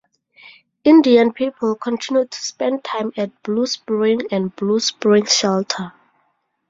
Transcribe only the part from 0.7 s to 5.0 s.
Indian people continue to spend time at Blue Spring and Blue